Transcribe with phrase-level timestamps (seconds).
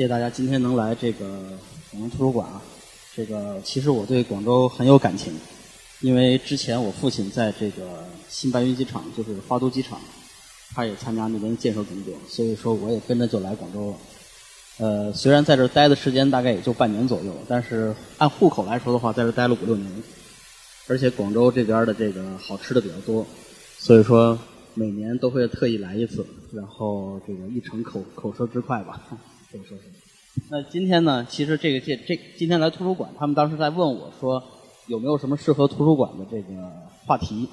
[0.00, 1.26] 谢谢大家今天能来这个
[1.90, 2.62] 广东图书馆啊。
[3.14, 5.30] 这个其实我对广州很有感情，
[6.00, 10.00] 因为之前我父亲在这个新白云机场，就是花都机场，
[10.74, 13.96] 他也参加那边建设工作，所以说我也跟着就来广州了。
[14.78, 19.92] 呃，虽然在这待的时间大概也就半年左右，但是按户口来说的话，在这待了五六年。
[20.88, 23.26] 而且广州这边的这个好吃的比较多，
[23.76, 24.38] 所以说
[24.72, 26.24] 每年都会特意来一次，
[26.54, 28.98] 然后这个一尝口口舌之快吧，
[29.50, 29.84] 这么说是。
[30.48, 34.42] 那今天呢，其实这个这这今天来图书馆，他们当时在问我说
[34.86, 36.54] 有没有什么适合图书馆的这个
[37.06, 37.48] 话题。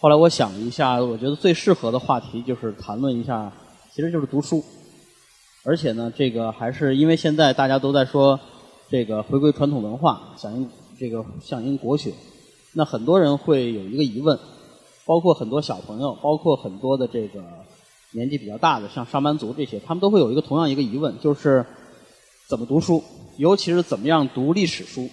[0.00, 3.52] 后来我想了一下，我觉得最适合的话题就是谈论一下，
[3.92, 4.64] 其实就是读书。
[5.64, 8.38] 而且呢，这个还是因为现在大家都在说
[8.88, 12.14] 这个回归传统文化，响应这个响应国学。
[12.72, 14.38] 那很多人会有一个疑问，
[15.04, 17.42] 包括很多小朋友，包括很多的这个
[18.12, 21.64] 年纪比较大的，像上班族这些，他们都会有一个同样一个疑问，就是
[22.48, 23.02] 怎么读书，
[23.36, 25.08] 尤其是怎么样读历史书。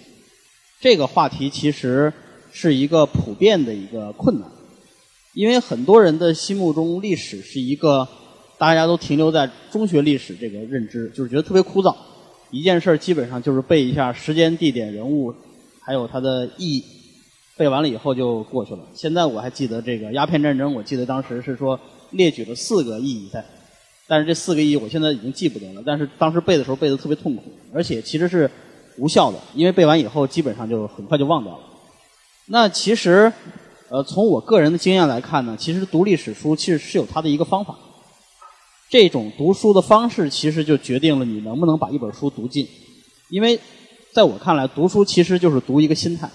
[0.80, 2.12] 这个话题其实
[2.52, 4.50] 是一个普遍的一个困难，
[5.34, 8.06] 因为很多人的心目中，历史是一个
[8.58, 11.94] 大家都停留在中学历史这个认知，就是觉得特别枯燥，
[12.50, 15.34] 一件事儿基本上就是背一下时间、地点、人物，
[15.80, 16.84] 还有它的意义。
[17.58, 18.80] 背完了以后就过去了。
[18.94, 23.44] 现在我还记得这个鸦片战争，我记得当时是说列举了四个意义在，
[24.06, 25.82] 但是这四个意义我现在已经记不得了。
[25.84, 28.50] 但是当时背的时候背得特别痛苦，而且其实是
[28.98, 31.60] 无效的，因为背完以后基本上就很快就忘掉了。
[32.48, 33.32] 那其实，
[33.88, 37.76] 呃，从我个人的经验来看呢，其实读历史书其实是有它的一个方法。
[38.88, 42.68] 这种读书的方式其实就决定了你能不能把一本书读尽，
[43.30, 43.58] 因为
[44.12, 46.30] 在我看来，读书其实就是读一个心态。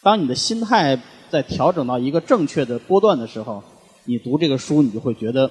[0.00, 0.96] 当你的心态
[1.28, 3.60] 在调整到一个正确的波段的时候，
[4.04, 5.50] 你读这个书，你就会觉得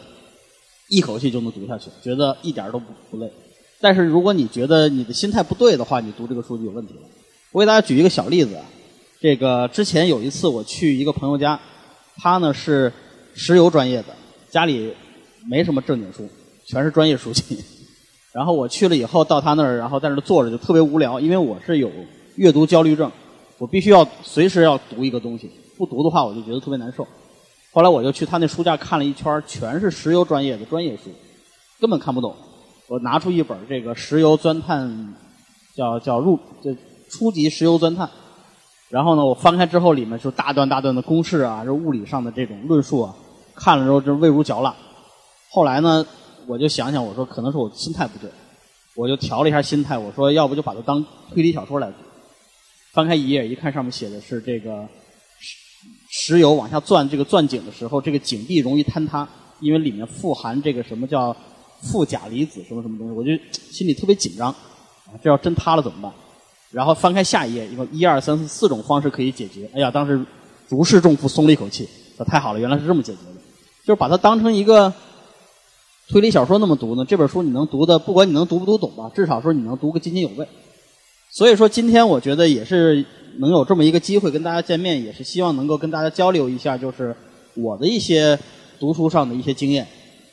[0.89, 3.31] 一口气就能读下去，觉得一点都不不累。
[3.79, 7.01] 但是如果你觉得你的心态不对的话，你读这个书就有问题了。
[7.51, 8.65] 我给大家举一个小例子啊，
[9.19, 11.59] 这个之前有一次我去一个朋友家，
[12.17, 12.91] 他呢是
[13.33, 14.07] 石油专业的，
[14.49, 14.93] 家里
[15.49, 16.29] 没什么正经书，
[16.65, 17.57] 全是专业书籍。
[18.33, 21.91] 然后我去了以后到他那儿，然后在那儿坐着就特别无聊，因为我是有
[22.35, 23.11] 阅读焦虑症。
[23.57, 27.07] 我必须要随时要读一个东西，不读的话我就觉得特别难受。
[27.73, 31.03] 后来我就去他那书架看了一圈，全是石油专业的专业书，
[31.79, 32.35] 根本看不懂。
[32.87, 35.13] 我拿出一本这个石油钻探，
[35.75, 36.75] 叫叫入这
[37.09, 38.09] 初级石油钻探。
[38.89, 43.15] 然后呢，我翻开之后里面就大段大段的公式啊，这物理上的这种论述啊，
[43.55, 44.75] 看了之后就味如嚼蜡。
[45.49, 46.05] 后来呢，
[46.47, 48.29] 我就想想，我说可能是我心态不对，
[48.97, 51.01] 我就调了一下心态，我说要不就把它当
[51.33, 51.93] 推理小说来读。
[52.91, 54.85] 翻开一页，一看上面写的是这个
[56.09, 59.27] 石油往下钻这个钻井的时候，这个井壁容易坍塌，
[59.59, 61.35] 因为里面富含这个什么叫
[61.81, 63.31] 负钾离子什么什么东西，我就
[63.71, 66.11] 心里特别紧张，啊，这要真塌了怎么办？
[66.71, 69.69] 然后翻开下一页，一个一二三四四种方式可以解决。
[69.73, 70.23] 哎呀，当时
[70.69, 73.41] 如释重负，松了一口气，说太好了，原来是这么解决的，
[73.85, 74.93] 就是把它当成一个
[76.09, 77.03] 推理小说那么读呢。
[77.05, 80.47] 这本书你能读的，不管你能读不读懂吧，至少说你能读个津津有味。
[81.29, 83.05] 所以说，今天我觉得也是
[83.39, 87.15] 能有这么一个机会跟大家见面，也是希望能够跟大家交流一下，就是
[87.55, 88.37] 我的一些
[88.79, 89.87] 读书上的一些经验，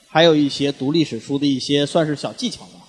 [0.08, 2.80] 还有一些读历史书的一些算是小技巧吧。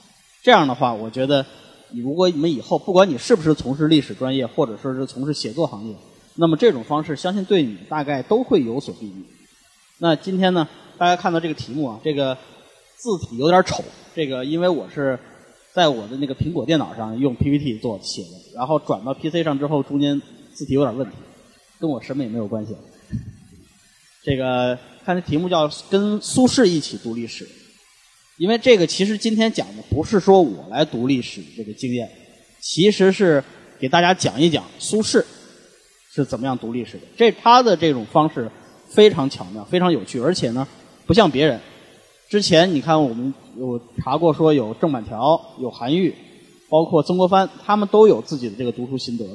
[0.44, 1.46] 这样的话，我觉得
[1.92, 5.96] 你，如果你们以后不管你是不是从事历史专业，或者说是从事写作行业，
[6.36, 9.26] 那么这种方式相信对你大概都会有所裨益。
[10.00, 10.68] 那今天呢，
[10.98, 12.38] 大家看到这个题目啊，这个
[12.98, 13.84] 字体有点丑，
[14.16, 15.18] 这个因为我是。
[15.80, 20.22] 在我的那个苹果电脑上用 PPT 做写的，然后转到 PC 上之后，中间
[20.54, 21.16] 字体有点问题，
[21.80, 22.76] 跟我什么也没有关系。
[24.22, 27.48] 这个看这题目叫“跟苏轼一起读历史”，
[28.38, 32.12] 因为这个其实今天讲的不是说我来读历史这个经验，
[32.60, 33.42] 其实是
[33.80, 35.24] 给大家讲一讲苏轼
[36.14, 37.04] 是怎么样读历史的。
[37.16, 38.52] 这他的这种方式
[38.90, 40.68] 非常巧妙，非常有趣，而且呢
[41.06, 41.58] 不像别人。
[42.30, 46.14] 之前你看我们有查过，说有郑板桥、有韩愈，
[46.70, 49.26] 包括曾国藩，他们都有自己的这个读书心得。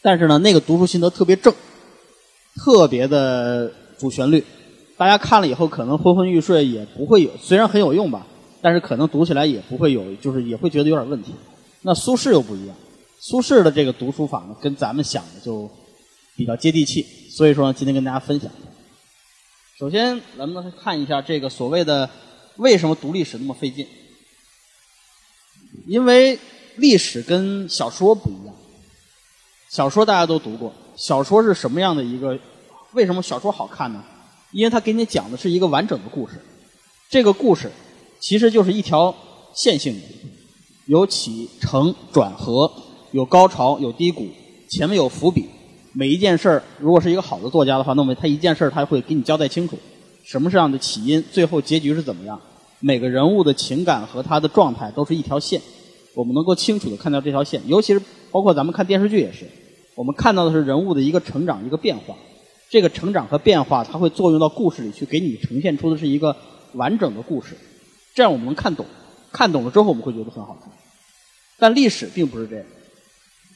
[0.00, 1.52] 但是呢，那个读书心得特别正，
[2.54, 4.44] 特别的主旋律，
[4.96, 8.24] 大家看了以后可能昏昏欲睡，也不会有，虽然很有用吧，
[8.62, 11.32] 但是可能读起来也不会有，就是也会觉得有点问题。
[11.82, 12.76] 那苏轼又不一样，
[13.18, 15.68] 苏轼的这个读书法呢，跟咱们想的就
[16.36, 18.48] 比较接地气，所以说今天跟大家分享。
[19.78, 22.10] 首先，咱们看一下这个所谓的
[22.56, 23.86] 为什么读历史那么费劲？
[25.86, 26.36] 因为
[26.74, 28.52] 历史跟小说不一样。
[29.70, 32.36] 小说大家都读过，小说是什么样的一个？
[32.92, 34.04] 为什么小说好看呢？
[34.50, 36.44] 因为它给你讲的是一个完整的故事。
[37.08, 37.70] 这个故事
[38.18, 39.14] 其实就是一条
[39.54, 40.06] 线性的，
[40.86, 42.68] 有起承转合，
[43.12, 44.26] 有高潮有低谷，
[44.68, 45.48] 前面有伏笔。
[45.98, 49.76] 每一件事儿，如果是一个好的作家的话，那么他一件事儿他会给你交代清楚，
[50.22, 52.40] 什么是样的起因，最后结局是怎么样。
[52.78, 55.60] 每个人物的情感和他的状态都是一条线，
[56.14, 57.60] 我们能够清楚的看到这条线。
[57.66, 58.00] 尤其是
[58.30, 59.44] 包括咱们看电视剧也是，
[59.96, 62.14] 我们看到的是人物的一个成长一个变化。
[62.70, 66.36] 这个成长和变化，它会作用到故事里去，给你呈现出的是一个
[66.74, 67.56] 完整的故事。
[68.14, 68.86] 这样我们能看懂，
[69.32, 70.72] 看懂了之后我们会觉得很好看。
[71.58, 72.64] 但历史并不是这样。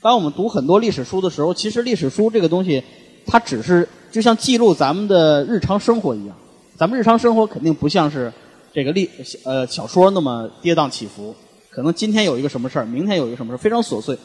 [0.03, 2.83] 当我们读很多历史书的时候，其实历史书这个东西，
[3.25, 6.37] 它只是就像记录咱们的日常生活一样。
[6.77, 8.33] 咱们日常生活肯定不像是
[8.75, 9.09] 这个历
[9.45, 11.33] 呃小说那么跌宕起伏。
[11.71, 14.19] 可能今天有一个什么事儿，明天有一个什么事儿，非常琐碎。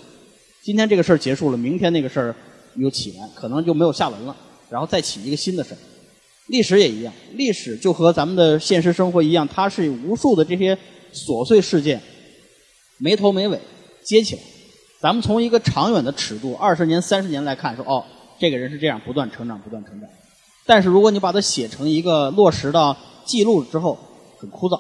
[0.64, 2.36] 今天这个事儿结束了，明天那个事儿
[2.76, 4.36] 又起来，可能就没有下文了，
[4.72, 5.78] 然后再起一个新的事儿。
[6.48, 10.76] 历史也一样，历史就和咱们的现实生活一样，它是无数的这些
[11.14, 12.02] 琐碎事件，
[12.98, 13.60] 没头没尾
[14.04, 14.42] 接起来。
[15.00, 18.04] 咱们从一个长远的尺度，二十年、三十年来看，说哦，
[18.40, 20.10] 这个人是这样不断成长、不断成长。
[20.66, 23.98] 但是如果你把它写成一个落实到记录之后，
[24.40, 24.80] 很枯燥，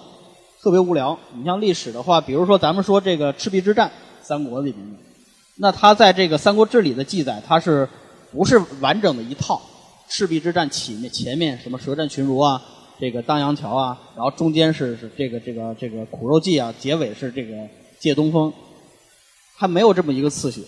[0.61, 1.17] 特别无聊。
[1.35, 3.91] 你像历史的话，比如说咱们说这个赤壁之战，
[4.21, 4.97] 三国里面的，
[5.57, 7.87] 那他在这个《三国志》里的记载，他是
[8.31, 9.61] 不是完整的一套？
[10.09, 12.59] 赤壁之战起面前面什么舌战群儒啊，
[12.99, 17.53] 这个当阳桥啊，然后中间是是这个这个这个苦肉计啊，结尾是这个
[17.99, 18.51] 借东风。
[19.57, 20.62] 它没有这么一个次序，《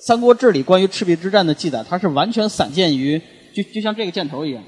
[0.00, 3.20] 三国志》里关于赤壁之战的记载，它是完全散见于，
[3.52, 4.62] 就就像这个箭头一样，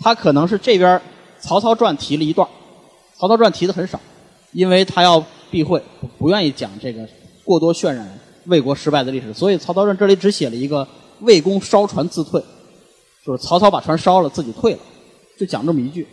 [0.00, 1.00] 它可能是这边
[1.38, 2.48] 曹操传提了一段，
[3.16, 4.00] 曹操传提的很少，
[4.52, 5.80] 因为他要避讳，
[6.18, 7.08] 不愿意讲这个
[7.44, 10.86] 过多渲染魏国失败的历史，所以曹操传这里只写了一个
[11.20, 12.42] 魏公烧船自退，
[13.24, 14.80] 就是曹操把船烧了，自己退了，
[15.38, 16.06] 就讲这么一句。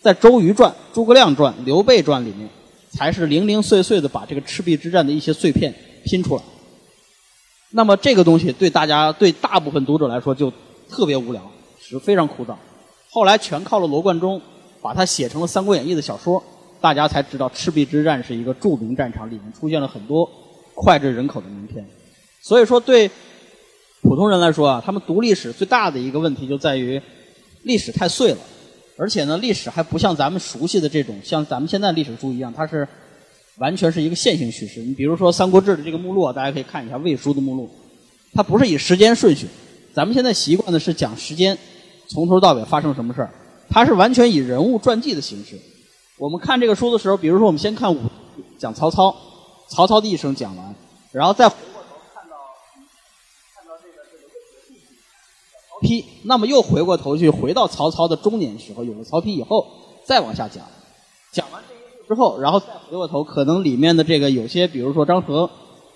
[0.00, 2.48] 在《周瑜传》《诸葛亮传》《刘备传》里面，
[2.90, 5.74] 才是零零碎碎的把这个赤壁之战的一些碎片。
[6.06, 6.42] 拼出来，
[7.72, 10.50] 那么这个东西对大家对大部分读者来说就
[10.88, 11.42] 特别无聊，
[11.80, 12.54] 是非常枯燥。
[13.10, 14.40] 后来全靠了罗贯中
[14.80, 16.40] 把它写成了《三国演义》的小说，
[16.80, 20.30] 大家才知道赤壁之战是一个著名战场，里面出现了很多
[20.76, 21.84] 脍炙人口的名篇。
[22.40, 23.10] 所以说，对
[24.00, 27.02] 普通人来说啊，他们读历史最大的一个问题就在于
[27.64, 28.38] 历史太碎了，
[28.96, 32.86] 而且呢，历史还不像咱们熟悉的这种像咱们现在历史书一样，它是。
[33.58, 34.80] 完全是一个线性叙事。
[34.80, 37.70] 你比如说《三国志》的这个目录啊，大家可以看一下魏书的目录，
[38.34, 39.46] 它不是以时间顺序。
[39.94, 41.56] 咱们现在习惯的是讲时间，
[42.08, 43.30] 从头到尾发生什么事儿，
[43.70, 45.58] 它是完全以人物传记的形式。
[46.18, 47.98] 我们看这个书的时候，比如说我们先看武
[48.58, 49.16] 讲曹操，
[49.70, 50.74] 曹操的一生讲完，
[51.12, 52.36] 然后再回过头看到
[53.54, 54.30] 看到这个这个
[55.70, 59.66] 曹丕，那么又回过头去回到曹操的中年时候，有了曹丕以后，
[60.04, 60.62] 再往下讲，
[61.32, 61.75] 讲完这。
[62.08, 65.50] 之后，然后再回过头，可能里面的这个有些，比如说张合、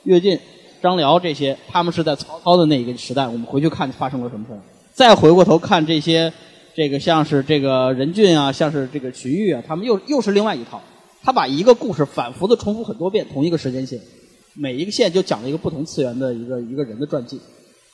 [0.04, 0.38] 乐进、
[0.82, 3.26] 张辽这些，他们是在曹操的那一个时代。
[3.26, 4.60] 我们回去看发生了什么事儿。
[4.92, 6.32] 再回过头看这些，
[6.74, 10.80] 这个像是这个任俊啊，像是这个荀彧啊，他们又又是另外一套。
[11.22, 14.00] 他把一个故事反复的重复很多遍，同一个时间线，
[14.54, 17.38] 每一个线就讲了一个不同次元的一个一个人的传记。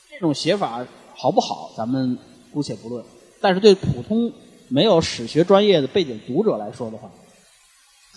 [0.09, 2.17] 这种写法好不好，咱们
[2.53, 3.03] 姑且不论。
[3.39, 4.31] 但是对普通
[4.69, 7.11] 没有史学专业的背景读者来说的话，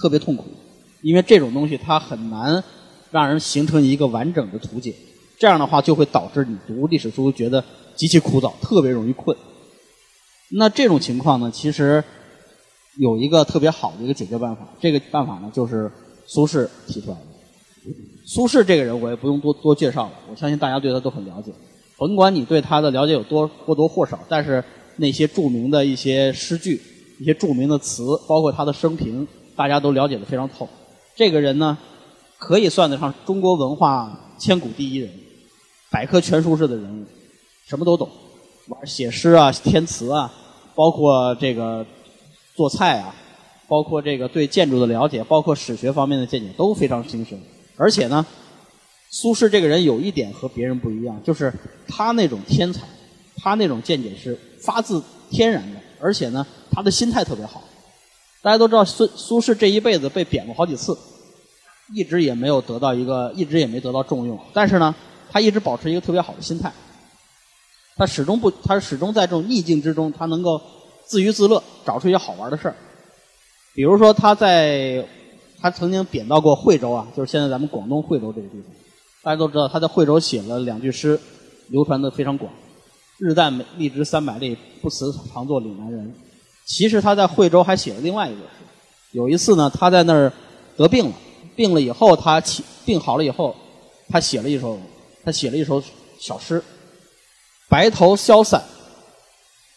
[0.00, 0.46] 特别痛苦，
[1.02, 2.62] 因为这种东西它很难
[3.10, 4.94] 让人形成一个完整的图解，
[5.38, 7.62] 这样的话就会导致你读历史书觉得
[7.94, 9.36] 极其枯燥，特别容易困。
[10.52, 12.02] 那这种情况呢，其实
[12.98, 15.90] 有一个特别好的一个解决办法，这个办法呢就是
[16.26, 17.22] 苏轼提出来的。
[18.26, 21.52] 苏轼这个人我也不用多多介绍了，我相信大家对他都很了解。
[21.98, 24.64] 甭管你对他的了解有多或多或少，但是
[24.96, 26.80] 那些著名的一些诗句、
[27.18, 29.26] 一些著名的词，包括他的生平。
[29.56, 30.68] 大家都了解的非常透，
[31.14, 31.76] 这个人呢，
[32.38, 35.10] 可以算得上中国文化千古第一人，
[35.90, 37.04] 百科全书式的人物，
[37.66, 38.08] 什么都懂，
[38.84, 40.32] 写诗啊、填词啊，
[40.74, 41.84] 包括这个
[42.54, 43.14] 做菜啊，
[43.68, 47.38] 包括这个对建筑的了解，包括史学方面的见解都非常精深。
[47.76, 48.24] 而且呢，
[49.10, 51.52] 苏轼这个人有一点和别人不一样，就是
[51.86, 52.82] 他那种天才，
[53.36, 57.62] 他那种见解是发自天然的，而且呢，他的心态特别好。
[58.42, 60.96] 大家都知道苏苏轼这一辈子被贬过好几次，
[61.94, 64.38] 一直也没有得到一个，一直也没得到重用。
[64.54, 64.94] 但是呢，
[65.30, 66.72] 他一直保持一个特别好的心态，
[67.96, 70.60] 他始终不，他始终在这种逆境之中，他能够
[71.04, 72.74] 自娱自乐，找出一些好玩的事儿。
[73.74, 75.06] 比如说他在，
[75.60, 78.72] 他曾经贬到过惠州啊，就是现在咱们广东惠州这个地方。
[79.22, 81.20] 大家都知道他在惠州写了两句诗，
[81.68, 82.50] 流传的非常广
[83.20, 86.14] ：“日旦荔枝三百粒，不辞长作岭南人。”
[86.70, 88.64] 其实他在惠州还写了另外一个诗。
[89.10, 90.32] 有一次呢，他在那儿
[90.76, 91.12] 得病了，
[91.56, 93.56] 病了以后，他起病好了以后，
[94.08, 94.78] 他写了一首，
[95.24, 95.82] 他写了一首
[96.20, 96.62] 小诗：
[97.68, 98.62] 白头消散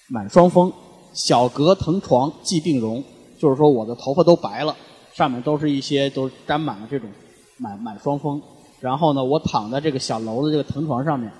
[0.07, 0.71] 满霜风，
[1.13, 3.03] 小阁藤床寄病容。
[3.39, 4.77] 就是说我的头发都白了，
[5.15, 7.09] 上面都是一些都沾满了这种
[7.57, 8.39] 满满霜风。
[8.79, 11.31] 然后呢，我躺在这个小楼的这个藤床上面，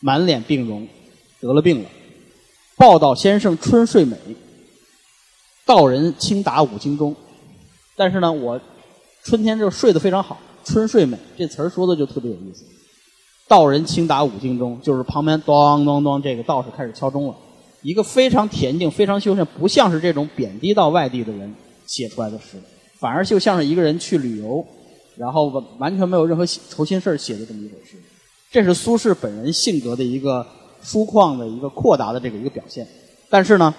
[0.00, 0.88] 满脸病容，
[1.40, 1.88] 得了病了。
[2.76, 4.16] 报道先生春睡美，
[5.66, 7.14] 道人轻打五经中。
[7.96, 8.60] 但是呢，我
[9.22, 12.64] 春天就睡得非常好，春睡美这词儿说的就特别有意思。
[13.48, 17.34] 道人轻打五经中，就是旁边咚咚咚，这个道士开始敲钟了。
[17.82, 21.52] 一个非常恬静、非常修身，不像是这种贬低到外地的人
[21.86, 22.56] 写出来的诗，
[22.98, 24.64] 反而就像是一个人去旅游，
[25.16, 27.96] 然后完全没有任何愁心事儿写的这么一首诗。
[28.50, 30.46] 这是苏轼本人性格的一个
[30.82, 32.86] 疏旷的一个阔达的这个一个表现。
[33.28, 33.74] 但是呢，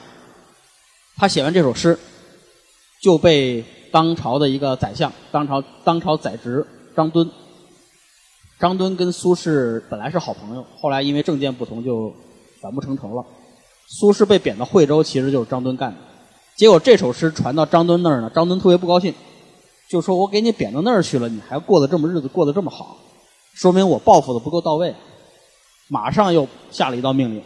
[1.15, 1.97] 他写完这首诗，
[3.01, 6.65] 就被当朝的一个宰相，当朝当朝宰执
[6.95, 7.29] 张敦。
[8.59, 12.13] 张敦跟苏轼本来是好朋友，后来因为政见不同，就
[12.61, 13.25] 反目成仇了。
[13.87, 15.97] 苏轼被贬到惠州，其实就是张敦干的。
[16.55, 19.13] 结果这首诗传到张敦那儿呢，张敦特别不高兴，
[19.89, 22.97] 就说我给你贬到那儿去了，你还过得这么日子过得这么好，
[23.53, 24.95] 说明我报复的不够到位。
[25.89, 27.43] 马上又下了一道命令，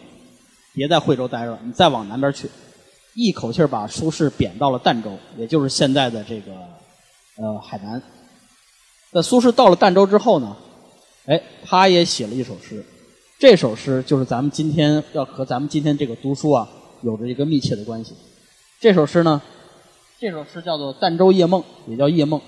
[0.74, 2.48] 别在惠州待着了，你再往南边去。
[3.18, 6.52] 一口气把苏轼贬到了儋州，也就是现在的这个
[7.38, 8.00] 呃海南。
[9.12, 10.56] 那苏轼到了儋州之后呢，
[11.26, 12.86] 哎，他也写了一首诗。
[13.40, 16.70] 这首诗就是咱们今天要和咱们今天这个读书啊
[17.02, 18.14] 有着一个密切的关系。
[18.80, 19.42] 这首诗呢，
[20.20, 22.40] 这首诗叫做《儋州夜梦》，也叫《夜梦》。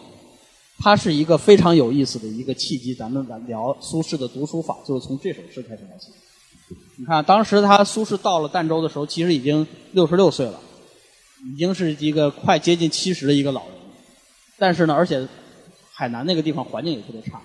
[0.78, 2.94] 它是一个非常有意思的一个契机。
[2.94, 6.12] 咱们来聊苏轼的读书法，就是从这首诗开始来写。
[6.98, 10.60] 你看，当时他苏轼到了儋州的时候，其实已经六十六岁了，
[11.54, 13.72] 已经是一个快接近七十的一个老人。
[14.58, 15.28] 但是呢，而且
[15.92, 17.42] 海南那个地方环境也特别差。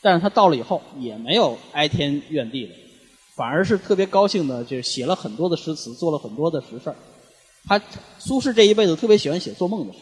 [0.00, 2.72] 但是他到了以后，也没有哀天怨地的。
[3.34, 6.96] 反而是特别高兴的，就写了很多的诗词，做了很多的实事儿。
[7.66, 7.80] 他
[8.18, 10.00] 苏轼这一辈子特别喜欢写做梦的诗，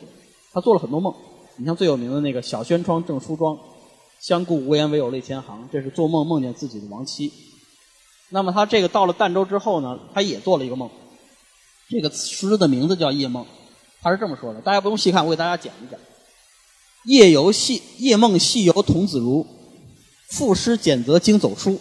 [0.53, 1.15] 他做了很多梦。
[1.57, 3.59] 你像最有名的那个“小轩窗正梳妆，
[4.21, 7.33] 相顾无言唯有泪千行”，这是做梦梦见自己的亡妻。
[8.33, 10.89] 那么他这个到了儋州之后呢，他也做了一个梦。
[11.91, 13.45] 这个诗的名字叫《夜梦》，
[14.01, 16.01] 他是这么说的，大家不用细看，我给大家讲一讲。
[17.05, 19.47] 夜游戏夜梦戏游童子如，
[20.31, 21.79] 赋诗简则经走书。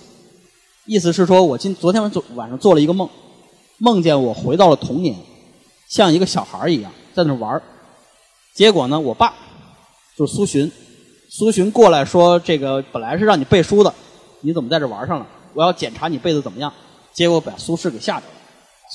[0.85, 3.09] 意思是说，我今昨天晚做晚上做了一个梦，
[3.77, 5.15] 梦见我回到了童年，
[5.87, 7.61] 像一个小孩一样在那玩
[8.53, 9.33] 结果呢，我爸
[10.17, 10.69] 就是苏洵，
[11.29, 13.93] 苏洵过来说：“这个本来是让你背书的，
[14.41, 15.25] 你怎么在这玩上了？
[15.53, 16.71] 我要检查你背的怎么样。”
[17.13, 18.33] 结果把苏轼给吓着了，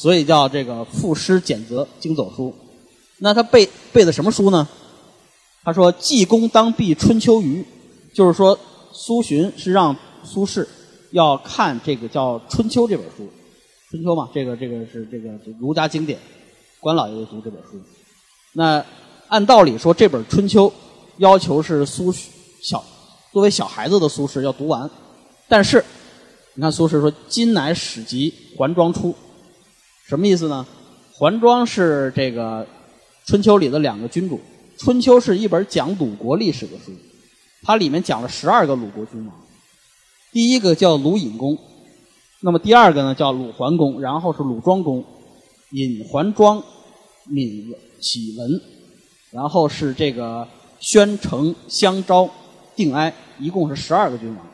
[0.00, 2.54] 所以叫这个赋诗简则经走书。
[3.20, 4.66] 那他背背的什么书呢？
[5.64, 7.64] 他说：“济公当避春秋余”，
[8.14, 8.58] 就是说
[8.92, 9.94] 苏洵是让
[10.24, 10.66] 苏轼。
[11.12, 13.22] 要看这个叫《春秋》这本书，
[13.90, 16.18] 《春秋》嘛，这个这个是这个儒家经典，
[16.80, 17.80] 关老爷爷读这本书。
[18.52, 18.84] 那
[19.28, 20.68] 按道理说，这本《春秋》
[21.18, 22.12] 要求是苏
[22.60, 22.84] 小
[23.32, 24.90] 作为小孩子的苏轼要读完，
[25.48, 25.82] 但是
[26.58, 29.14] 你看苏轼说：“今乃始集还庄出”，
[30.08, 30.66] 什么意思呢？
[31.12, 32.64] 桓庄是这个
[33.26, 34.36] 《春秋》里的两个君主，
[34.78, 36.92] 《春秋》是一本讲鲁国历史的书，
[37.62, 39.36] 它里面讲了十二个鲁国君王。
[40.32, 41.58] 第一个叫鲁隐公，
[42.40, 45.04] 那么第二个呢叫鲁桓公，然后是鲁庄公，
[45.72, 46.62] 隐桓庄，
[47.26, 47.66] 闵
[48.00, 48.60] 启文，
[49.30, 50.48] 然后是这个
[50.80, 52.30] 宣城相昭
[52.74, 54.46] 定哀，一共是十二个君王。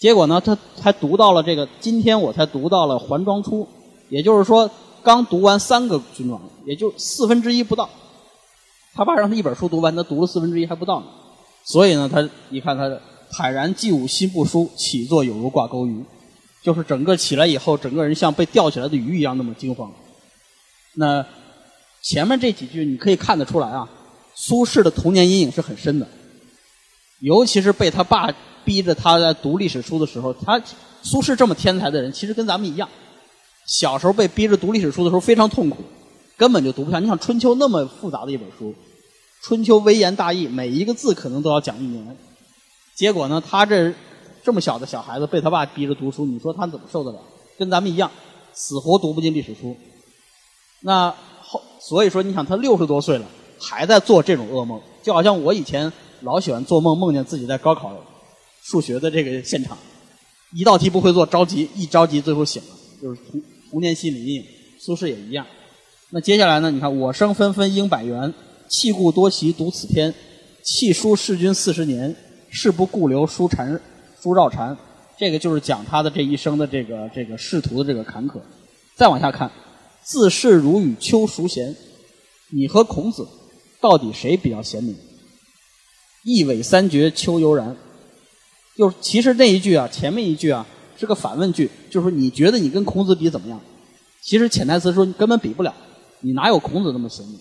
[0.00, 3.66] 结果呢，他才读到了这个，今天我才读到了桓庄初，
[4.08, 4.70] 也就是说
[5.02, 7.88] 刚读完三个军装，也就四分之一不到。
[8.94, 11.06] 他爸让他一本书读完，他读了四分之一还不到呢。
[11.64, 13.00] 所以呢，他你看他的。
[13.30, 16.02] 坦然既吾心不舒，起坐有如挂钩鱼，
[16.62, 19.92] 就是整个起来以后，整个人像被吊起来的鱼一样那么惊慌。
[20.94, 21.22] 那
[22.00, 23.86] 前面这几句你可以看得出来啊，
[24.34, 26.08] 苏轼的童年阴影是很深的，
[27.20, 28.32] 尤其是被他爸
[28.68, 30.60] 逼着他在读历史书的时候，他
[31.00, 32.86] 苏轼这么天才的人，其实跟咱们一样，
[33.66, 35.78] 小时候被逼着读历史书的时候非常痛苦，
[36.36, 36.98] 根本就读不下。
[36.98, 38.70] 你想《春秋》那么复杂的一本书，
[39.42, 42.14] 《春秋》微言大义，每一个字可能都要讲一年。
[42.94, 43.42] 结果呢？
[43.48, 43.94] 他这
[44.44, 47.18] 这么小的小孩子被他爸逼着读书，你说他怎么受得了？
[47.58, 48.10] 跟咱们一样，
[48.52, 49.74] 死活读不进历史书。
[50.82, 51.08] 那
[51.40, 53.24] 后所以说，你想他六十多岁了，
[53.58, 57.88] 还在做这种噩梦，就好像我以前老喜欢做梦，梦见自己在高考
[58.68, 59.78] 数学的这个现场，
[60.52, 64.44] 一道题不会做，着急，一着急最后醒了，就是童童年心理阴影。
[64.78, 65.46] 苏轼也一样。
[66.10, 66.70] 那接下来呢？
[66.70, 68.34] 你看，我生纷纷应百元，
[68.68, 70.14] 弃故多习读此篇。
[70.62, 72.14] 弃书弑君四十年，
[72.50, 73.80] 事不顾留书缠
[74.20, 74.76] 书绕缠。
[75.16, 78.38] 这个就是讲他的这一生的这个这个仕途的这个坎坷。
[78.94, 79.50] 再往下看，
[80.04, 81.74] 自是如与秋孰贤？
[82.52, 83.26] 你和孔子
[83.80, 84.94] 到底谁比较贤明？
[86.24, 87.74] 一苇三绝，秋犹然。
[88.78, 90.64] 就其实那一句啊，前面一句啊
[90.96, 93.60] 是个反问句，就是说你觉得你跟孔子比怎么样？
[94.22, 95.74] 其实潜台词说你根本比不了，
[96.20, 97.36] 你哪有孔子那么贤明？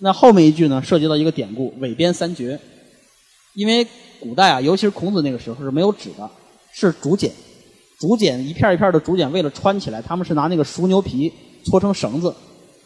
[0.00, 2.60] 那后面一句呢，涉及到一个典故“尾编三绝”，
[3.56, 3.86] 因为
[4.20, 6.28] 古代啊，尤其是孔子那个时候是没有纸的，
[6.74, 7.32] 是竹简，
[7.98, 11.32] 竹简一片一片的竹简，为了穿起来，他们是拿那个熟牛皮
[11.64, 12.34] 搓成绳子，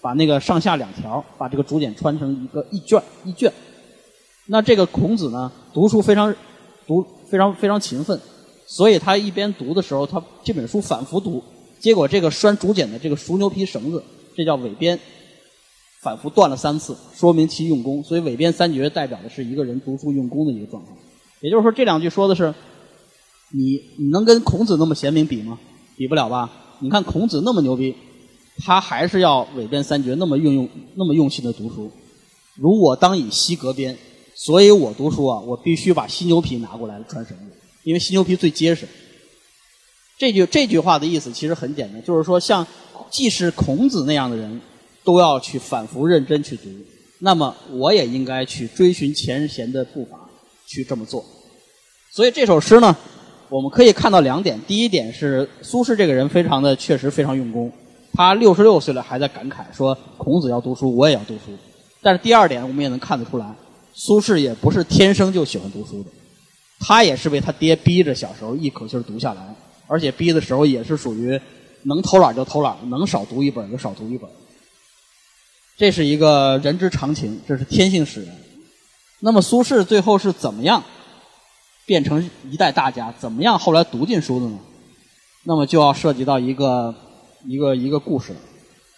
[0.00, 3.52] 把那个上下两条，把这个竹简穿成一个一卷一卷。
[4.46, 6.32] 那这个孔子呢，读书非常
[6.86, 8.18] 读 非常非常勤奋，
[8.66, 11.42] 所以他一边读的时候，他这本书反复读，
[11.80, 14.02] 结果这个拴竹简的这个熟牛皮绳子，
[14.36, 14.98] 这叫苇编，
[16.02, 18.02] 反复断了三次，说明其用功。
[18.02, 20.90] 所以苇编三绝代表的是一个人读书用功的一个状态。
[21.40, 22.54] 也就是说，这两句说的是，
[23.52, 25.58] 你你能跟孔子那么贤明比吗？
[25.96, 26.50] 比不了吧？
[26.78, 27.94] 你看孔子那么牛逼，
[28.58, 31.90] 他还是要苇编三绝，那么运用那么用心的读书。
[32.54, 33.96] 如我当以西革鞭。
[34.38, 38.86] 所以我读书啊，我必须把犀牛皮拿过来穿绳子，因为犀牛皮最结实。
[40.18, 42.66] 这句这句话的意思其实很简单，就是说，像
[43.10, 44.60] 既是孔子那样的人，
[45.02, 46.68] 都要去反复认真去读，
[47.20, 50.18] 那么我也应该去追寻前贤的步伐，
[50.66, 51.24] 去这么做。
[52.12, 52.94] 所以这首诗呢，
[53.48, 57.72] 我们可以看到两点：第一点是苏轼这个人非常的确实非常用功，
[58.12, 61.52] 他六十六岁了还在感慨说孔子要读书，我也要读书。
[62.02, 63.46] 但是第二点，我们也能看得出来。
[63.98, 66.10] 苏轼也不是天生就喜欢读书的，
[66.78, 71.40] 他也是被他爹逼着小时候一口气读下来，而且逼的时候也是属于
[71.84, 74.28] 能偷懒就偷懒，能少读一本就少读一本。
[75.78, 78.36] 这是一个人之常情，这是天性使然。
[79.20, 80.84] 那么苏轼最后是怎么样
[81.86, 83.10] 变成一代大家？
[83.18, 84.58] 怎么样后来读进书的呢？
[85.44, 86.94] 那么就要涉及到一个
[87.46, 88.38] 一个一个故事了。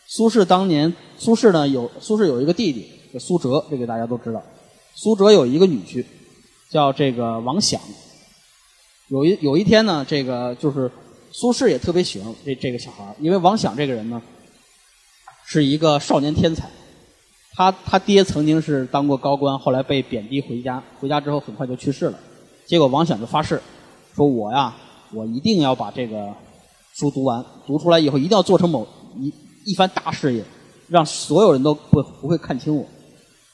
[0.09, 4.43] 苏轼当年，苏轼呢有苏轼有一个弟弟叫苏辙，这个大家都知道。
[5.01, 6.05] 苏辙有一个女婿，
[6.69, 7.81] 叫这个王响。
[9.07, 10.91] 有一有一天呢，这个就是
[11.31, 14.21] 苏轼也特别喜欢这这个小孩因为王响这个人呢，
[15.47, 16.69] 是一个少年天才。
[17.53, 22.19] 他他爹曾经是当过高官，后来被贬低回家，回家之后很快就去世了。
[22.67, 23.63] 结果王响就发誓，
[24.17, 24.77] 说我呀，
[25.15, 26.35] 我一定要把这个
[26.97, 28.85] 书读完，读出来以后一定要做成某
[29.17, 29.33] 一
[29.65, 30.45] 一番大事业，
[30.89, 32.85] 让所有人都不不会看轻我。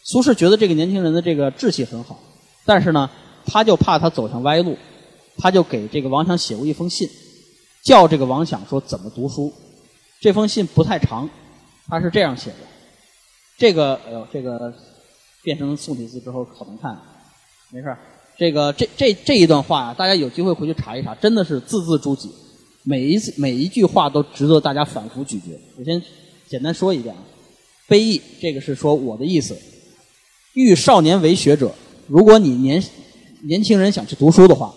[0.04, 2.20] 苏轼觉得这个年轻人的这个志气很好，
[2.66, 3.10] 但是呢，
[3.46, 4.76] 他就怕他走向歪路，
[5.38, 7.08] 他就给这个王强写过一封信，
[7.82, 9.50] 叫这个王强说怎么读书。
[10.20, 11.28] 这封信不太长，
[11.88, 12.56] 他是这样写的。
[13.56, 14.72] 这个，哎呦，这个
[15.42, 16.98] 变成宋体字之后好难看，
[17.70, 17.96] 没事
[18.36, 22.28] 这个这这这一段话啊，大家有机会回去查一查，真的是字字珠玑，
[22.82, 25.58] 每一次每一句话都值得大家反复咀嚼。
[25.78, 26.02] 我先
[26.46, 27.22] 简单说一遍啊，
[27.88, 29.56] 悲意，这个是说我的意思。
[30.54, 31.74] 欲少年为学者，
[32.06, 32.82] 如果你年
[33.42, 34.72] 年轻人想去读书的话，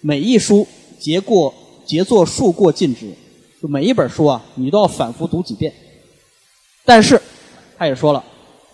[0.00, 0.66] 每一书
[0.98, 1.54] 结过
[1.84, 3.12] 结作数过尽之，
[3.60, 5.72] 就每一本书啊，你都要反复读几遍。
[6.86, 7.20] 但是
[7.76, 8.24] 他也说了，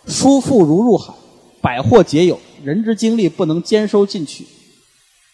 [0.06, 1.12] 书富如入海，
[1.60, 4.46] 百货皆有，人之精力不能兼收尽取。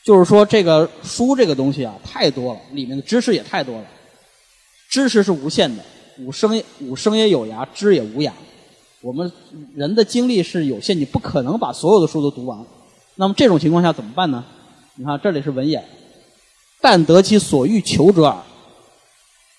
[0.04, 3.84] 就是说，这个书这个东西啊，太多了，里面的知识也太多了。
[4.90, 5.84] 知识是无限的，
[6.20, 8.32] 五声五声也有涯，知也无涯。
[9.02, 9.30] 我们
[9.74, 12.64] 人的精力是有限，你不可能把所有的书都读完。
[13.16, 14.44] 那么这种情况下怎么办呢？
[14.94, 15.84] 你看这里是文言，
[16.80, 18.36] 但得其所欲求者耳。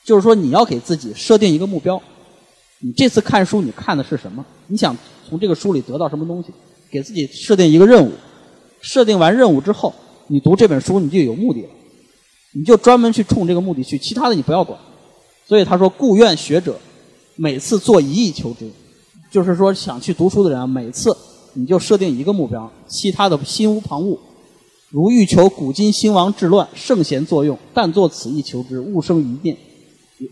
[0.05, 2.01] 就是说你要给自己设定一个目标。
[2.79, 4.45] 你这次看书你看的是什么？
[4.67, 6.49] 你想从这个书里得到什么东西？
[6.89, 8.11] 给自己设定一个任务。
[8.81, 9.93] 设定完任务之后，
[10.27, 11.69] 你读这本书你就有目的了。
[12.53, 14.79] 你就专门去冲这个目的去，其他的你不要管。
[15.47, 16.79] 所以他说：“故愿学者，
[17.35, 18.69] 每次做一意求之。”
[19.33, 21.17] 就是说，想去读书的人啊，每次
[21.53, 24.15] 你就设定一个目标，其他的心无旁骛。
[24.91, 29.57] 如欲求古今兴亡治乱圣贤作用，但作此意求之，勿生愚念。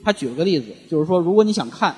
[0.04, 1.96] 他举了个例子，就是说，如果你想看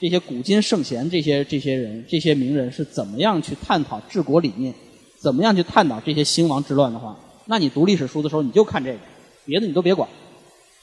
[0.00, 4.74] 这些古今圣贤这些这些人这些名人是怎么样去探讨治国理念，
[5.20, 8.98] 怎么样去探讨这些兴亡治乱的话，那你读历史书的时候你就看这个，
[9.44, 10.08] 别的你都别管。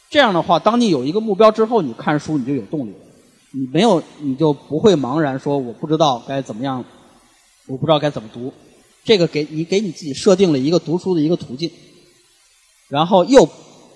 [0.10, 3.07] 这样的话，当你有一个目标之后，你看书你就有动力了。
[3.58, 6.86] 你没有，你就不会茫然说我不知道该怎么样，
[7.67, 8.54] 我不知道该怎么读。
[9.04, 11.72] 这个给你给你自己设定了一个读书的一个途径，
[12.88, 13.50] 然后又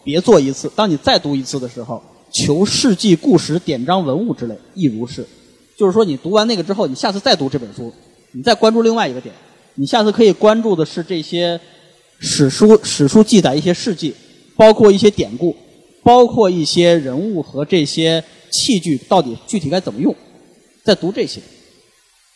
[0.03, 0.71] 别做一次。
[0.75, 5.23] 当你再读一次的时候，求事迹、故事、典章、文物之类，亦如是。
[5.77, 7.93] 就是说，你读完那个之后，你下次再读这本书，
[8.31, 9.35] 你再关注另外一个点，
[9.75, 11.59] 你下次可以关注的是这些
[12.19, 14.15] 史书，史书记载一些事迹，
[14.55, 15.55] 包括一些典故，
[16.03, 20.15] 包括一些人物和这些器具到底具体该怎么用，
[20.83, 21.41] 在读这些。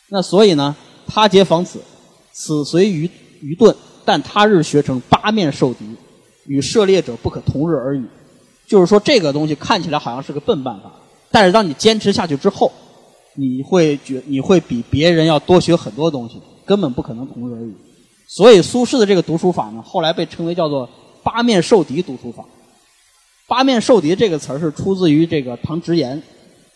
[0.10, 0.76] 那所以呢，
[1.06, 1.80] 他皆访此，
[2.32, 3.10] 此随愚
[3.42, 5.86] 愚钝，但他日学成八面受敌，
[6.48, 8.04] 与涉猎者不可同日而语。
[8.68, 10.92] 就是说，这个东西看起来好像是个笨办法，
[11.30, 12.72] 但是当你坚持下去之后，
[13.36, 17.76] 你会觉你会比别人要多学很多东西，根本不可能同日而语。
[18.28, 20.90] 所以苏轼的这个读书法呢，后来被称为叫做
[21.22, 22.44] “八面受敌”读书法。
[23.48, 26.18] “八面受敌”这个词儿是出自于这个《唐直言》，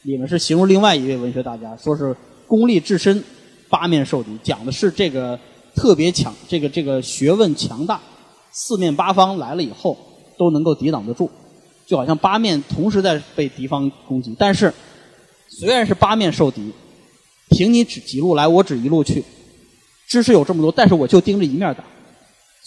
[0.03, 2.15] 里面是形容另外一位文学大家，说是。
[2.47, 3.23] 功力至深，
[3.69, 5.39] 八面受敌，讲的是这个
[5.75, 8.01] 特别强，这个这个学问强大，
[8.51, 9.95] 四面八方来了以后
[10.35, 11.29] 都能够抵挡得住，
[11.85, 14.35] 就好像八面同时在被敌方攻击。
[14.39, 14.73] 但是
[15.47, 16.73] 虽然是八面受敌，
[17.51, 19.23] 凭你指几路来，我指一路去，
[20.07, 21.83] 知识有这么多，但是我就盯着一面打。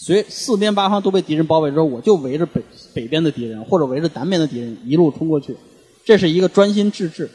[0.05, 2.61] 随四边八方都被敌人包围之后，我就围着北
[2.93, 5.55] 北边的敌人或者围着南边的敌人一路冲过去，
[6.03, 7.29] 这是一个专心致志。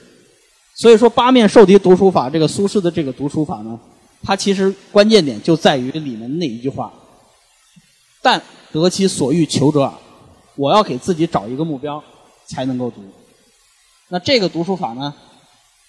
[0.74, 3.80] 所以说，八面受敌读书法，这个苏轼的这个读书法呢，
[4.22, 6.92] 它其实关键点就在于里面那一句话
[8.20, 9.94] ：“但得其所欲求者耳。”
[10.54, 12.04] 我要给自己找一个目标，
[12.48, 13.02] 才能够读。
[14.10, 15.14] 那这个读书法呢，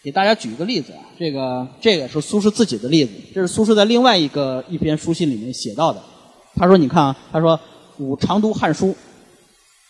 [0.01, 6.01] 给大家举一个例子啊，这个这个是苏轼自己的例子，这是苏轼在另外一个一篇书信里面写到的。
[6.59, 7.57] 他说：“你看啊，他说
[7.97, 8.87] 吾常读《汉书》，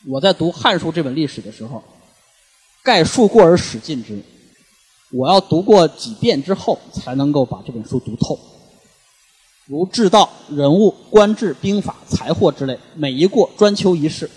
[0.07, 1.83] 我在读《汉书》这本历史的时候，
[2.83, 4.21] 盖数过而始尽之。”
[5.11, 8.37] 我要读过几遍之后，才能够把这本书读透。
[9.65, 14.29] 如治道、人物、官制、兵法、财货之类，每一过专求一事。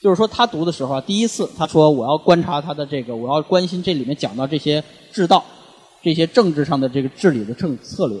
[0.00, 5.44] 就是说，他读的时候啊，第一次他说我要观察他的这个，我要关心这里面讲到这些治道、
[6.02, 8.18] 这些政治上的这个治理的政策略。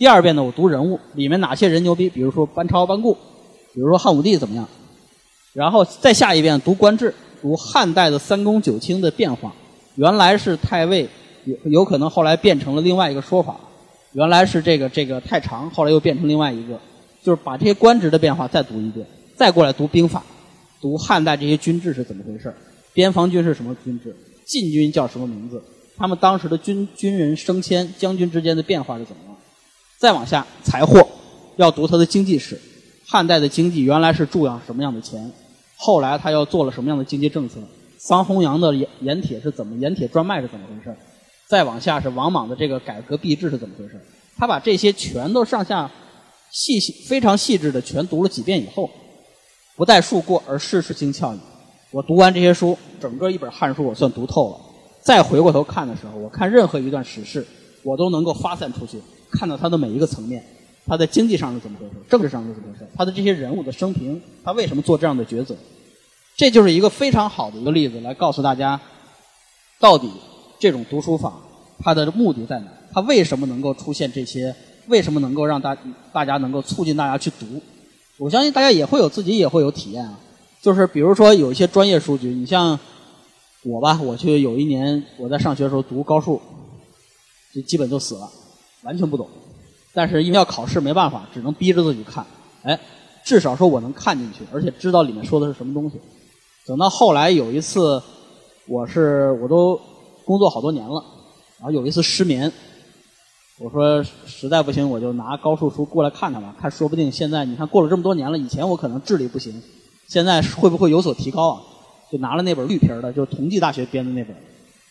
[0.00, 2.08] 第二遍呢，我读人物，里面哪些人牛逼？
[2.08, 3.12] 比如说班超、班固，
[3.74, 4.66] 比如说汉武帝怎么样？
[5.52, 9.52] 然后再下一遍读官制，读汉代的三公九卿的变化。
[9.96, 11.06] 原来是太尉，
[11.44, 13.60] 有有可能后来变成了另外一个说法。
[14.12, 16.80] 原来是这个这个太常，后来又变成另外一个，
[17.22, 20.24] 就是把这些官职的变化再读一遍，再过来读兵法，
[20.80, 22.50] 读汉代这些军制是怎么回事
[22.94, 24.16] 边防军是什么军制？
[24.46, 25.62] 禁军叫什么名字？
[25.98, 29.29] 他们当时的军军人升迁、将军之间的变化是怎么样？
[30.00, 31.06] 再往下，财货
[31.56, 32.58] 要读他的经济史。
[33.06, 35.30] 汉代的经济原来是注养什么样的钱？
[35.76, 37.56] 后来他又做了什么样的经济政策？
[37.98, 39.76] 桑弘羊的盐盐铁是怎么？
[39.76, 40.96] 盐铁专卖是怎么回事？
[41.46, 44.00] 再往下是王莽的这个改革币制是怎么回事？
[44.38, 45.90] 他把这些全都上下
[46.50, 48.88] 细细非常细致的全读了几遍以后，
[49.76, 51.38] 不带数过而事事精窍矣。
[51.90, 54.56] 我读完这些书，整个一本《汉书》我算读透了。
[55.02, 57.46] 再回过头看的时候，我看任何一段史事，
[57.82, 58.98] 我都能够发散出去，
[59.30, 60.44] 看到他的每一个层面。
[60.86, 61.92] 他在经济上是怎么回事？
[62.08, 62.90] 政治上是怎么回事？
[62.96, 65.54] 他的这些人物的生平，他为什么做这样的抉择？
[66.36, 68.80] 这就是一个非常好的一个例子，来告诉大家，
[69.78, 70.10] 到底
[70.58, 71.34] 这种读书法
[71.78, 72.66] 它的目的在哪？
[72.92, 74.54] 它为什么能够出现这些？
[74.88, 75.76] 为什么能够让大
[76.12, 77.62] 大家能够促进大家去读？
[78.18, 80.18] 我相信大家也会有自己也会有体验啊。
[80.60, 82.78] 就是比如说有一些专业书籍，你像
[83.62, 86.40] 我吧，我去有一年我在上学的时候读高数，
[87.54, 88.28] 就基本就死了，
[88.82, 89.28] 完全不懂。
[89.92, 92.24] 但是因为要考试，没办法，只能逼着自己看。
[92.62, 92.78] 哎，
[93.24, 96.00] 至少说我能看进去，而且知道里面说的是什么东西。
[96.66, 98.00] 等到后来有一次，
[98.66, 99.80] 我是我都
[100.24, 101.04] 工作好多年了，
[101.58, 102.52] 然后有一次失眠，
[103.58, 109.60] 我说实在不行我就拿高数书过来看看吧，看说不定现在你看过了这么多年了，以前我可能智力不行，
[110.06, 111.62] 现在会不会有所提高啊？
[112.12, 114.36] 就拿了那本绿皮的，就是同济大学编的那本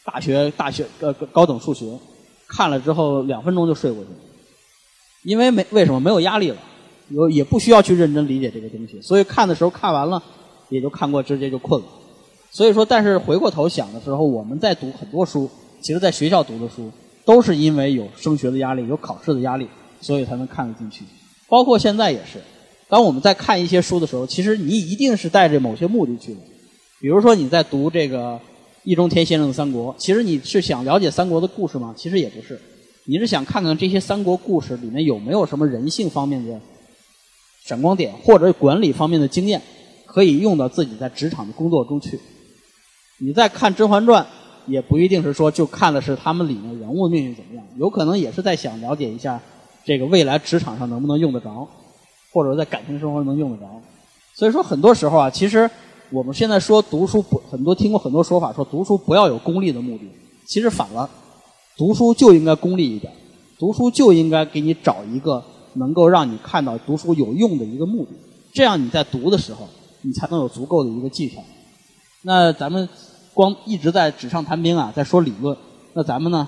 [0.05, 1.85] 大学大学呃高等数学，
[2.49, 4.17] 看了之后两分钟就睡过去了，
[5.23, 6.57] 因为没为什么没有压力了，
[7.09, 10.21] 有也不需要去认真理解这个东西，所以看的时候看完了。
[10.71, 11.87] 也就看过，直接就困了。
[12.51, 15.49] 所以说，但是回过头想的时候，我们在读很多书，
[15.81, 16.91] 其实在学校读的书，
[17.25, 19.67] 都是因为有升学的压力、有考试的压力，
[19.99, 21.03] 所以才能看得进去。
[21.47, 22.39] 包括现在也是，
[22.87, 26.39] 当我们在看一些书的时候，其实你一定是带着某些目的去的。
[27.01, 28.39] 比如说你在读这个
[28.89, 31.93] 易中天先生的《三国》，其实你是想了解三国的故事吗？
[31.95, 32.59] 其实也不是，
[33.05, 36.59] 你是想看看这些三国故事里面有没有什么人性方面的
[37.63, 39.61] 闪光点，或者管理方面的经验。
[40.07, 42.19] 可以用到自己在职场的工作中去。
[43.19, 44.23] 你在看《甄嬛传》，
[44.65, 49.39] 也不一定是说就看的是他们里面人物命运怎么样，有可能也是在想了解一下
[49.85, 51.69] 这个未来职场上能不能用得着，
[52.33, 53.69] 或者在感情生活能用得着。
[54.33, 55.69] 所以说，很多时候啊，其实
[56.11, 60.09] 我们现在说读书不很多听过很多说法，说读书不要有功利的目的。
[60.47, 61.09] 其实反了，
[61.77, 63.13] 读书就应该功利一点，
[63.59, 65.43] 读书就应该给你找一个
[65.75, 68.11] 能够让你看到读书有用的一个目的。
[68.53, 69.67] 这样你在读的时候，
[70.01, 71.41] 你才能有足够的一个技巧。
[72.23, 72.89] 那咱们
[73.33, 75.55] 光一直在纸上谈兵啊，在说理论。
[75.93, 76.47] 那咱们呢？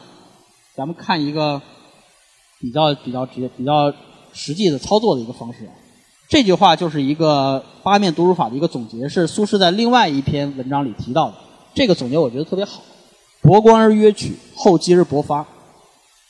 [0.76, 1.62] 咱们看一个
[2.60, 3.94] 比较比较直接、比较
[4.34, 5.70] 实际的操作的一个方式。
[6.32, 11.36] 这句话就是一个八面读书法的一个总结，是苏轼在另外一篇文章里提到的。
[11.74, 12.82] 这个总结我觉得特别好。
[13.42, 15.46] 博观而约取，厚积而薄发。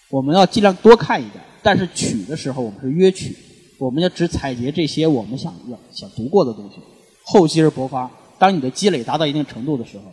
[0.10, 3.38] 我们要尽量多看一点，但是取的时候我们是约取，
[3.78, 6.78] 我们要只采撷这些我们想要想读过的东西。
[7.24, 8.10] 厚积而薄发，
[8.40, 10.06] 当你的积累达到一定程度的时候，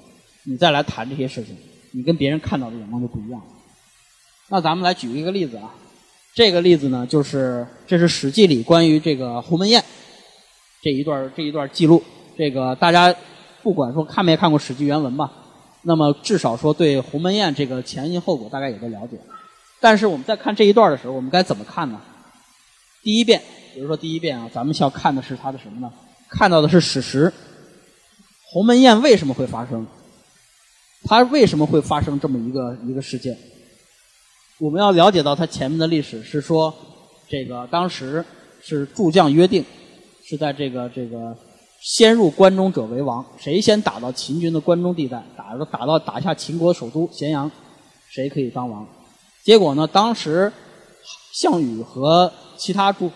[0.45, 1.57] 你再来谈这些事情，
[1.93, 3.47] 你跟别人看到的眼光就不一样了。
[4.51, 5.73] 那咱们来举一个例子啊，
[6.35, 9.83] 这个例子呢，就是这是《史记》里关于这个鸿门宴
[10.83, 12.03] 这一段这一段记录。
[12.37, 13.15] 这个大家
[13.63, 15.33] 不管说看没看过《史记》原文吧。
[15.83, 19.17] 那么至少说对鸿门宴这个前因后果大概有个了解，
[19.81, 22.01] 但是我们在看这一段的时候，我们该怎么看呢？
[23.03, 23.41] 第一遍，
[23.73, 25.91] 比如说第一遍啊，咱们需要看的是它的什么呢？
[26.29, 27.33] 看到的是史实。
[28.51, 29.87] 鸿门宴为什么会发生？
[31.05, 33.39] 它为什么会发生这么一个一个事件？
[34.59, 36.75] 我们要了解到它前面的历史是说，
[37.29, 38.25] 这个当时
[38.63, 39.65] 是诸将约定，
[40.25, 41.37] 是在这个这个。
[41.81, 47.49] 先入关中者为王，谁先打到秦军的关中地带，打到打到打下秦国首都咸阳，
[48.09, 48.85] 谁可以当王。
[49.45, 50.53] 结果呢，当时
[51.33, 53.09] 项羽和其他诸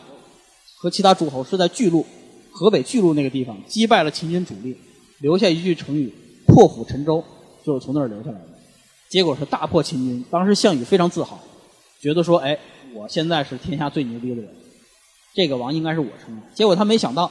[0.77, 2.07] 和其他诸侯是在巨鹿
[2.53, 4.77] 河北巨鹿那个地方击败了秦军主力，
[5.19, 6.15] 留下一句成语
[6.47, 7.23] “破釜沉舟”，
[7.67, 8.52] 就是从那儿留下来的。
[9.13, 11.39] 结果是大破秦军，当时项羽非常自豪，
[12.01, 12.59] 觉得说：“哎，
[12.95, 14.51] 我现在是天下最牛逼的人，
[15.35, 17.31] 这个王应该是我称的。”结果他没想到。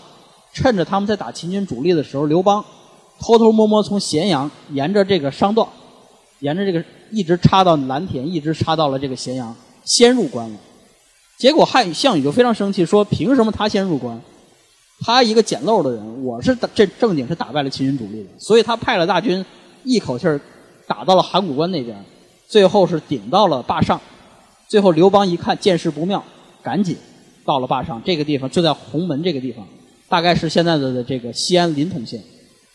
[0.54, 2.62] 趁着他们在打秦军主力的时候，刘邦
[3.22, 5.72] 偷偷摸摸从咸阳沿着这个商道，
[6.40, 10.60] 沿着这个一直插到蓝田，一直插到了这个咸阳，先入关了。
[11.40, 14.22] 结果汉项羽就非常生气，说：“凭什么他先入关？
[15.06, 19.46] 他一个捡漏的人，我是这正经是打败了秦军主力的。”所以他派了大军，
[19.86, 20.38] 一口气儿
[20.92, 21.98] 打到了函谷关那边，
[22.50, 23.98] 最后是顶到了坝上。
[24.68, 26.22] 最后刘邦一看见势不妙，
[26.62, 26.98] 赶紧
[27.46, 29.66] 到了坝上这个地方，就在鸿门这个地方。
[30.10, 32.22] 大概是现在的这个西安临潼县，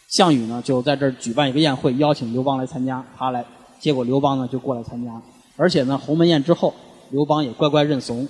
[0.09, 3.45] 项羽呢就在这儿举办一个宴会，邀请刘邦来参加，他来，
[3.79, 5.13] 结果刘邦呢就过来参加，
[5.59, 6.73] 而且呢鸿门宴之后，
[7.11, 8.27] 刘邦也乖乖认怂，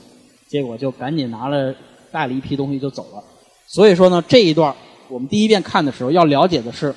[0.49, 1.73] 结果就赶紧拿了
[2.11, 3.23] 带了一批东西就走了。
[3.69, 4.75] 所以说呢这一段
[5.09, 6.93] 我们第一遍看的时候要了解的是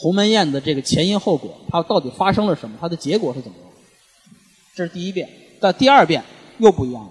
[0.00, 3.66] 鸿门宴的这个前因后果，它到底发生了什么，它的结果是怎么样。
[4.76, 6.22] 这是第一遍，但第二遍
[6.58, 7.10] 又不一样了。